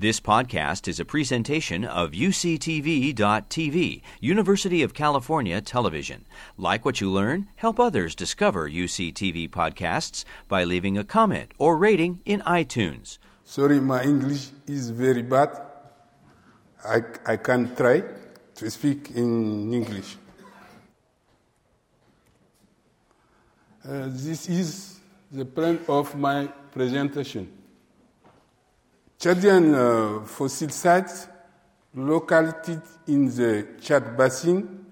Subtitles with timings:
[0.00, 6.24] This podcast is a presentation of UCTV.tv, University of California Television.
[6.56, 12.20] Like what you learn, help others discover UCTV podcasts by leaving a comment or rating
[12.24, 13.18] in iTunes.
[13.42, 15.60] Sorry, my English is very bad.
[16.86, 18.04] I, I can't try
[18.54, 20.16] to speak in English.
[23.84, 25.00] Uh, this is
[25.32, 27.50] the plan of my presentation.
[29.18, 31.26] Chadian uh, fossil sites
[31.92, 34.86] located in the Chad Basin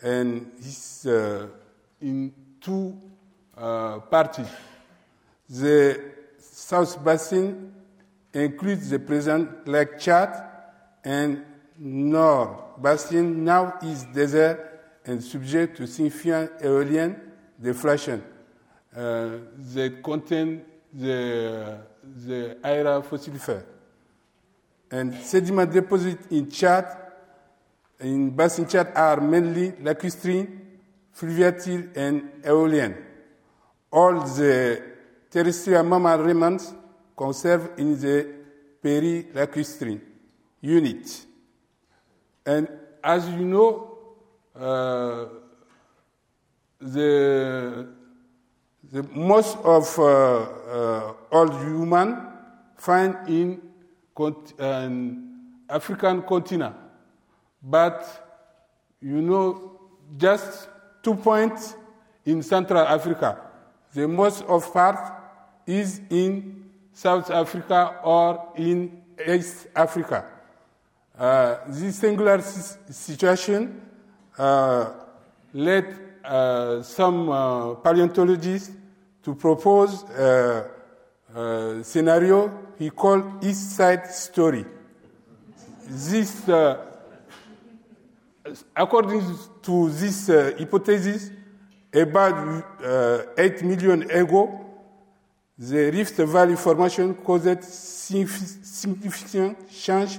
[0.00, 1.48] and is uh,
[2.00, 2.96] in two
[3.56, 4.46] uh, parties.
[5.48, 6.00] The
[6.38, 7.74] South Basin
[8.32, 10.30] includes the present Lake Chad
[11.02, 11.44] and
[11.76, 17.20] North Basin now is desert and subject to significant aeolian
[17.60, 18.22] deflation.
[18.94, 19.38] Uh,
[19.74, 20.62] they contain
[20.92, 23.64] the the Aira fossilifère.
[24.90, 26.86] And sediment deposits in Chad,
[28.00, 30.48] in Basin Chad, are mainly lacustrine,
[31.12, 32.96] fluviatile, and aeolian.
[33.92, 34.82] All the
[35.30, 36.74] terrestrial mammal remains
[37.16, 38.26] conserved in the
[38.82, 40.00] peri-lacustrine
[40.60, 41.26] unit.
[42.44, 42.68] And
[43.02, 43.98] as you know,
[44.56, 45.26] uh,
[46.80, 47.86] the
[48.90, 52.26] the most of uh, uh, all human
[52.76, 53.60] find in
[54.58, 56.74] an African continent,
[57.62, 58.04] but
[59.00, 59.80] you know
[60.16, 60.68] just
[61.02, 61.74] two points
[62.24, 63.38] in Central Africa.
[63.94, 64.98] The most of part
[65.66, 70.24] is in South Africa or in East Africa.
[71.18, 73.80] Uh, this singular situation
[74.38, 74.92] uh,
[75.52, 78.70] led uh, some uh, paleontologists
[79.22, 80.04] to propose
[81.34, 84.64] a scenario he called East Side Story.
[85.86, 86.86] This, uh,
[88.74, 89.22] according
[89.62, 91.30] to this uh, hypothesis,
[91.92, 94.66] about uh, 8 million ago,
[95.58, 100.18] the Rift Valley Formation caused significant change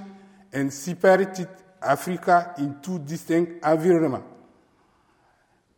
[0.52, 1.48] and separated
[1.82, 4.28] Africa in two distinct environments.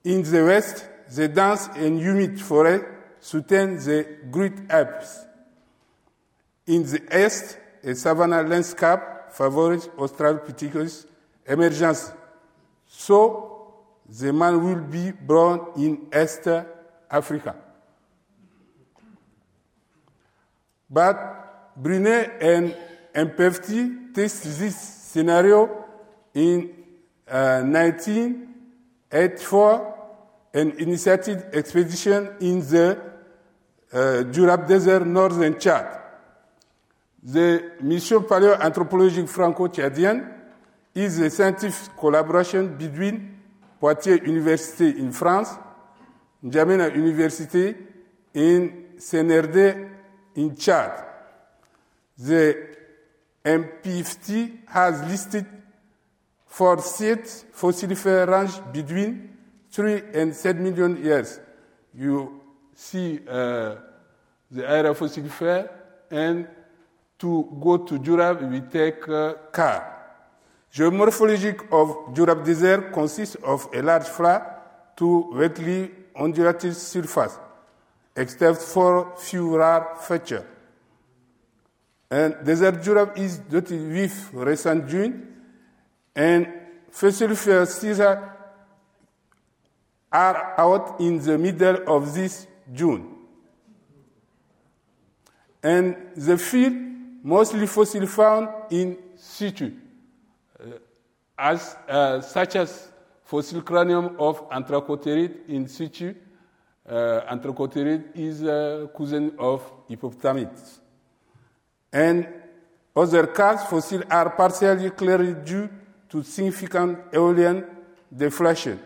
[0.04, 2.84] In the west, the dense and humid forest
[3.24, 5.24] soutient the Great Apes.
[6.66, 11.06] In the east, a savanna landscape favors Australopithecus
[11.46, 12.12] emergence.
[12.86, 13.72] So,
[14.06, 16.46] the man will be born in East
[17.10, 17.56] Africa.
[20.90, 22.76] But Brunet and
[23.14, 25.86] MPFT test this scenario
[26.34, 26.74] in
[27.26, 29.94] uh, 1984
[30.52, 33.13] and initiated expedition in the
[33.94, 36.00] uh, Djurab Desert, northern Chad.
[37.22, 40.30] The mission paléoanthropologique franco-tchadienne
[40.94, 43.40] is a scientific collaboration between
[43.80, 45.56] Poitiers University in France,
[46.44, 47.74] N'Djamena University
[48.34, 49.90] in CNRD
[50.36, 51.04] in Chad.
[52.18, 52.74] The
[53.44, 55.46] MPFT has listed
[56.46, 59.36] for sites fossilifera range between
[59.70, 61.40] 3 and 7 million years.
[61.94, 62.43] You
[62.74, 63.76] see uh,
[64.50, 65.68] the Aira fossilifère
[66.10, 66.46] and
[67.18, 69.90] to go to Djurab, we take uh, car.
[70.72, 77.38] Geomorphologic of Djurab Desert consists of a large flat to weakly undulated surface,
[78.16, 80.44] except for few rare features.
[82.10, 85.14] And Desert Djurab is dotted with recent dunes
[86.14, 86.46] and
[86.92, 88.30] fossilifere Caesar
[90.12, 93.16] are out in the middle of this June.
[95.62, 96.74] And the field
[97.22, 99.72] mostly fossil found in situ,
[100.60, 100.64] uh,
[101.38, 102.88] as, uh, such as
[103.22, 106.14] fossil cranium of Anthracotherid in situ.
[106.86, 107.22] Uh,
[108.14, 110.80] is a cousin of Hippopotamids.
[111.90, 112.28] And
[112.94, 115.70] other cars fossil are partially clearly due
[116.10, 117.64] to significant aeolian
[118.14, 118.78] deflation,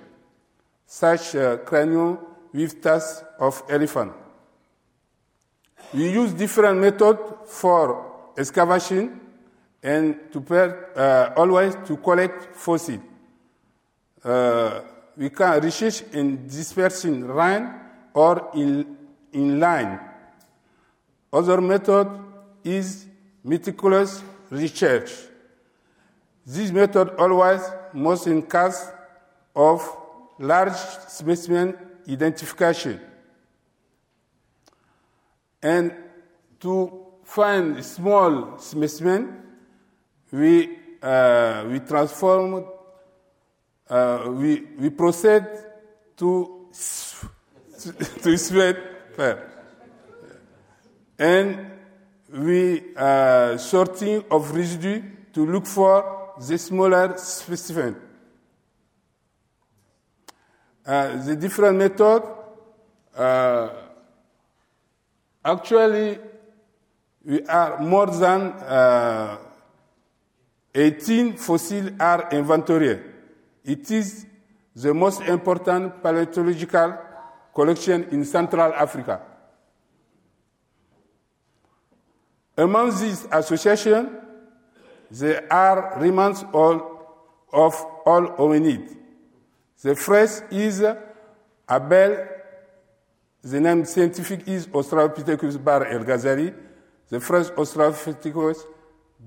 [0.86, 2.18] such uh, cranium
[2.52, 4.12] with tusks of elephant.
[5.94, 9.20] We use different methods for excavation
[9.82, 10.40] and to
[10.96, 13.00] uh, always to collect fossil.
[14.22, 14.80] Uh,
[15.16, 17.72] we can research in dispersing rain
[18.14, 18.96] or in,
[19.32, 19.98] in line.
[21.32, 22.08] Other method
[22.64, 23.06] is
[23.42, 25.10] meticulous research.
[26.44, 27.60] This method always
[27.92, 28.90] most in case
[29.54, 29.82] of
[30.38, 30.76] large
[31.08, 31.74] specimen
[32.08, 33.00] identification.
[35.62, 35.92] And
[36.60, 39.42] to find small specimen,
[40.30, 42.64] we, uh, we transform,
[43.88, 45.44] uh, we, we proceed
[46.16, 46.68] to,
[48.22, 48.76] to sweat
[51.18, 51.70] And
[52.32, 55.02] we uh, sorting of residue
[55.32, 58.07] to look for the smaller specimen.
[60.88, 62.22] Uh, the different method,
[63.14, 63.68] uh,
[65.44, 66.18] actually,
[67.26, 69.36] we are more than uh,
[70.74, 73.02] 18 fossils are inventoried.
[73.66, 74.24] It is
[74.74, 76.96] the most important paleontological
[77.54, 79.20] collection in Central Africa.
[82.56, 84.08] Among these associations,
[85.10, 87.74] there are remains all of
[88.06, 88.96] all hominids.
[89.82, 90.82] The first is
[91.70, 92.26] Abel,
[93.42, 98.64] the name scientific is Australopithecus bar el the first Australopithecus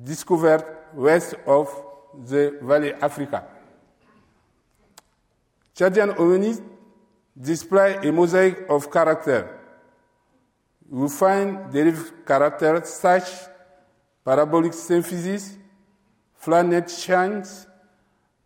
[0.03, 1.69] discovered west of
[2.27, 3.45] the Valley Africa.
[5.74, 6.62] Chadian hominids
[7.39, 9.57] display a mosaic of character.
[10.89, 13.24] We find derived characters such
[14.25, 15.56] parabolic symphysis,
[16.36, 17.65] flat shanks,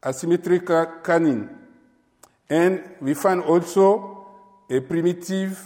[0.06, 1.65] asymmetrical canine.
[2.50, 4.28] And we find also
[4.70, 5.58] a primitive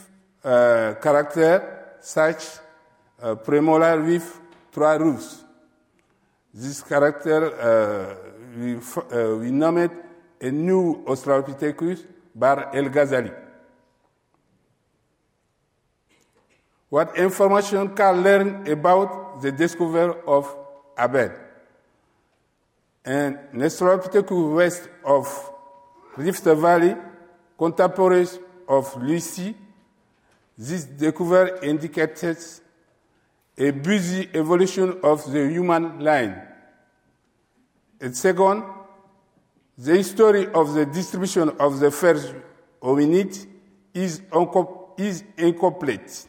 [0.44, 2.44] uh, character such
[3.22, 4.40] uh, premolar with
[4.72, 5.44] trois roofs.
[6.54, 8.16] This character, uh,
[8.58, 9.92] we, uh, we named
[10.42, 12.06] a new Australopithecus
[12.38, 13.34] bahrelghazali.
[16.90, 20.56] What information can learn about the discovery of
[20.98, 21.32] Abel?
[23.06, 25.28] And Australopithecus west of
[26.18, 26.96] Rift Valley,
[27.58, 29.56] contemporaries of Lucy,
[30.58, 32.38] this discovery indicated
[33.58, 36.42] a busy evolution of the human line.
[38.02, 38.64] And second,
[39.78, 42.34] the history of the distribution of the first
[42.82, 43.48] hominid
[43.94, 44.22] is,
[44.98, 46.28] is incomplete.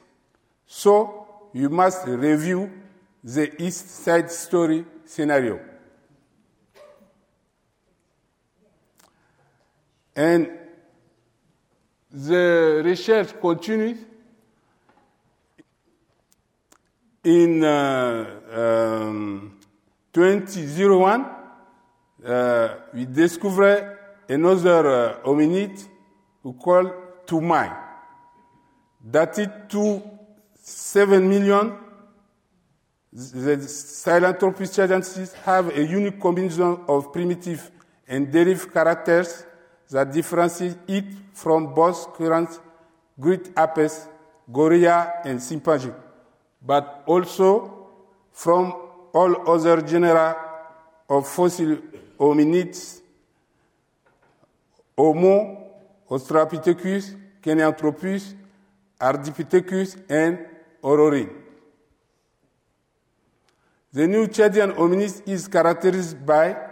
[0.66, 2.70] So you must review
[3.22, 5.69] the East Side Story scenario.
[10.14, 10.50] And
[12.10, 13.98] the research continues.
[17.22, 19.58] In uh, um,
[20.12, 21.26] 2001,
[22.24, 23.98] uh, we discovered
[24.28, 25.86] another uh, hominid
[26.42, 26.84] we call
[27.26, 27.76] Toumaï,
[29.08, 30.02] dated to
[30.62, 31.76] 7 million.
[33.12, 37.70] The Sahelanthropus tchadensis have a unique combination of primitive
[38.08, 39.44] and derived characters
[39.90, 42.48] that differentiate it from both current
[43.18, 44.06] great apes,
[44.50, 45.92] gorilla, and chimpanzee,
[46.64, 47.88] but also
[48.32, 48.72] from
[49.12, 50.36] all other genera
[51.08, 51.78] of fossil
[52.18, 53.00] hominids,
[54.96, 55.58] Homo,
[56.08, 58.34] Australopithecus, Kenyanthropus,
[59.00, 60.38] Ardipithecus, and
[60.82, 61.30] Orrorin.
[63.92, 66.69] The new Chadian hominid is characterized by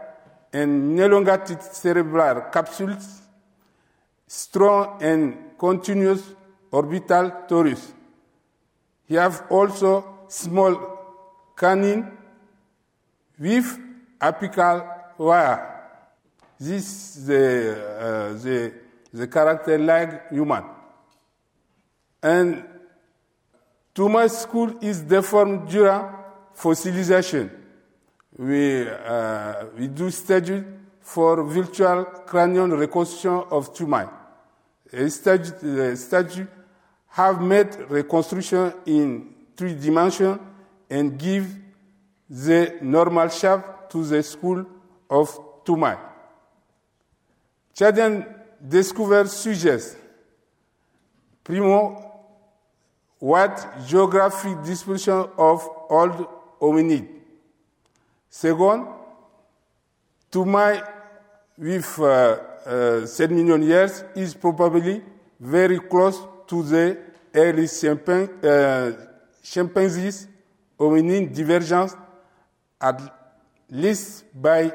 [0.53, 3.23] an elongated cerebral capsules,
[4.27, 6.23] strong and continuous
[6.71, 7.93] orbital torus.
[9.07, 10.77] He have also small
[11.57, 12.11] canine
[13.39, 13.79] with
[14.21, 14.87] apical
[15.19, 15.75] wear.
[16.59, 18.73] This is the, uh, the,
[19.13, 20.65] the character like human.
[22.23, 22.65] And
[23.95, 26.03] Toumaï school is deformed during
[26.55, 27.51] fossilization.
[28.39, 30.63] We, uh, we do study
[31.01, 34.09] for virtual cranial reconstruction of Toumaï.
[34.93, 36.47] A the study
[37.09, 40.39] have made reconstruction in three dimensions
[40.89, 41.47] and give
[42.31, 44.65] the normal shape to the school
[45.11, 45.99] of Toumaï.
[47.75, 48.25] Chadian
[48.61, 49.97] discovered suggests,
[51.43, 52.05] primo,
[53.19, 56.29] what geographic disposition of old
[56.61, 57.18] hominid.
[58.31, 58.87] Second,
[60.31, 60.83] Toumaï
[61.57, 65.03] with uh, uh, 7 million years is probably
[65.41, 66.97] very close to the
[67.35, 68.93] early chimpan uh,
[69.43, 70.29] chimpanzees
[70.79, 71.97] hominin divergence
[72.81, 73.01] at
[73.71, 74.71] least by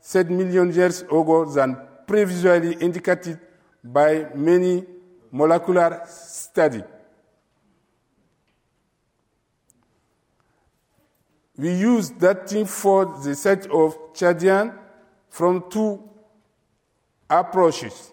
[0.00, 1.76] 7 million years ago than
[2.06, 3.38] previously indicated
[3.82, 4.84] by many
[5.30, 6.82] molecular studies.
[11.58, 14.78] We use that thing for the set of Chadian
[15.28, 16.00] from two
[17.28, 18.12] approaches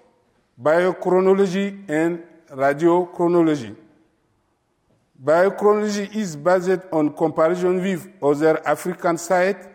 [0.61, 3.75] biochronology and radiochronology.
[5.23, 9.67] Biochronology is based on comparison with other African sites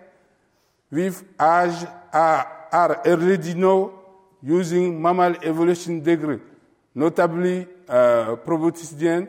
[0.90, 3.92] with age are, already known
[4.42, 6.40] using mammal evolution degree,
[6.94, 9.28] notably uh, Proboscidean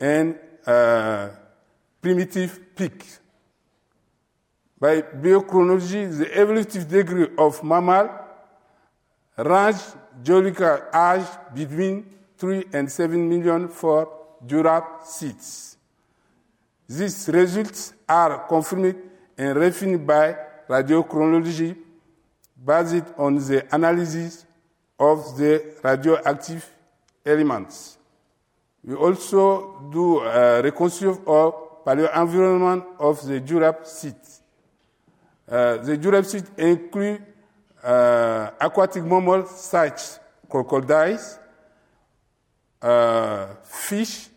[0.00, 1.28] and uh,
[2.00, 3.20] primitive peaks.
[4.80, 8.10] By biochronology, the evolutive degree of mammal
[9.36, 9.82] range
[10.22, 12.06] geological age between
[12.36, 14.08] 3 and 7 million for
[14.46, 15.76] Jurassics.
[16.88, 18.94] These results are confirmed
[19.36, 20.36] and refined by
[20.68, 21.76] radiochronology
[22.64, 24.46] based on the analysis
[24.98, 26.68] of the radioactive
[27.24, 27.98] elements.
[28.84, 34.14] We also do a reconstruction of paleoenvironment of the Jurassic.
[34.14, 34.38] Uh,
[35.48, 37.22] the Jurassic include
[37.82, 40.00] uh, aquatic mammals such
[40.48, 41.38] crocodiles,
[42.82, 44.28] uh, fish,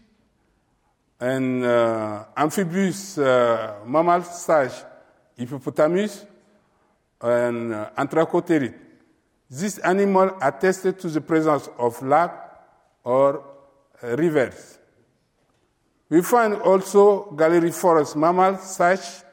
[1.19, 4.71] and uh, amphibious mammals such
[5.37, 6.25] hippopotamus
[7.21, 8.73] and uh, anthracotherid.
[9.49, 12.31] These animals attested to the presence of lake
[13.03, 13.43] or
[14.01, 14.79] rivers.
[16.09, 19.23] We find also gallery forest mammals such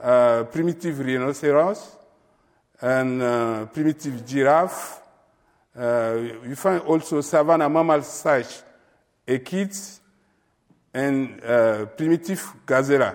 [0.00, 1.96] uh, primitive rhinoceros
[2.80, 5.02] and uh, primitive giraffe.
[5.76, 8.62] Uh, we find also savanna mammals such
[9.26, 10.00] equids
[10.94, 13.14] and uh, primitive gazella.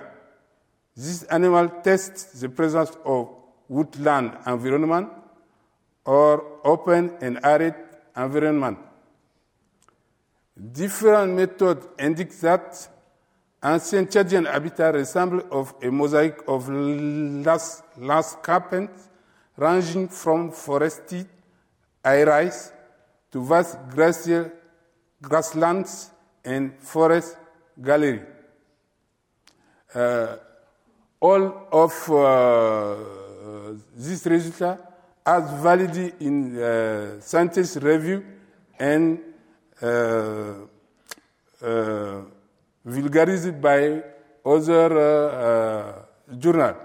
[0.96, 3.30] This animal tests the presence of
[3.68, 5.10] woodland environment
[6.06, 7.76] or open and arid
[8.16, 8.78] environment.
[10.72, 12.88] Different methods indicate that
[13.64, 16.68] ancient Chadian habitat resemble of a mosaic of
[17.98, 19.10] landscapes
[19.56, 21.28] ranging from forested
[22.04, 22.74] areas
[23.32, 23.78] to vast
[25.22, 26.12] grasslands
[26.44, 27.38] and forest
[27.82, 28.22] gallery.
[29.96, 30.36] Uh,
[31.22, 32.96] all of uh,
[33.96, 34.62] these results
[35.26, 38.26] are valid in uh, scientific review
[38.78, 39.20] and
[39.82, 40.54] uh,
[41.62, 42.22] uh,
[42.86, 44.04] vulgarized by
[44.46, 46.78] other uh, journals.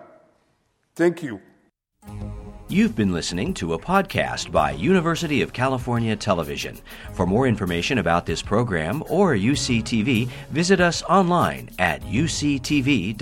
[0.94, 1.40] Thank you.
[2.70, 6.78] You've been listening to a podcast by University of California Television.
[7.14, 13.16] For more information about this program or UCTV, visit us online at uctv.tv.